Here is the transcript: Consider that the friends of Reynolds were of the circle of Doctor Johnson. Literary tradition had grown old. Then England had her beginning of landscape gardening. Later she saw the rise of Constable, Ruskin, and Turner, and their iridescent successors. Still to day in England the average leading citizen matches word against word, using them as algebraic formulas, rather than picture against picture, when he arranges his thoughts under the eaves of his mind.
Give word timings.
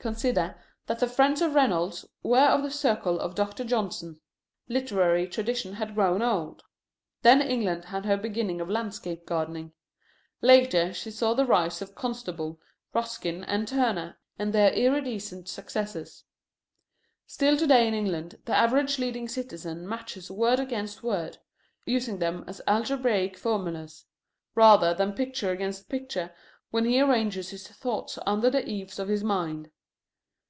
Consider 0.00 0.54
that 0.86 1.00
the 1.00 1.08
friends 1.08 1.42
of 1.42 1.56
Reynolds 1.56 2.06
were 2.22 2.38
of 2.50 2.62
the 2.62 2.70
circle 2.70 3.18
of 3.18 3.34
Doctor 3.34 3.64
Johnson. 3.64 4.20
Literary 4.68 5.26
tradition 5.26 5.72
had 5.72 5.96
grown 5.96 6.22
old. 6.22 6.62
Then 7.22 7.42
England 7.42 7.86
had 7.86 8.04
her 8.06 8.16
beginning 8.16 8.60
of 8.60 8.70
landscape 8.70 9.26
gardening. 9.26 9.72
Later 10.40 10.94
she 10.94 11.10
saw 11.10 11.34
the 11.34 11.44
rise 11.44 11.82
of 11.82 11.96
Constable, 11.96 12.60
Ruskin, 12.94 13.42
and 13.42 13.66
Turner, 13.66 14.20
and 14.38 14.52
their 14.54 14.72
iridescent 14.72 15.48
successors. 15.48 16.22
Still 17.26 17.56
to 17.56 17.66
day 17.66 17.88
in 17.88 17.92
England 17.92 18.40
the 18.44 18.56
average 18.56 19.00
leading 19.00 19.26
citizen 19.28 19.88
matches 19.88 20.30
word 20.30 20.60
against 20.60 21.02
word, 21.02 21.38
using 21.86 22.20
them 22.20 22.44
as 22.46 22.62
algebraic 22.68 23.36
formulas, 23.36 24.04
rather 24.54 24.94
than 24.94 25.12
picture 25.12 25.50
against 25.50 25.88
picture, 25.88 26.32
when 26.70 26.84
he 26.84 27.00
arranges 27.00 27.48
his 27.50 27.66
thoughts 27.66 28.16
under 28.24 28.48
the 28.48 28.64
eaves 28.64 29.00
of 29.00 29.08
his 29.08 29.24
mind. 29.24 29.72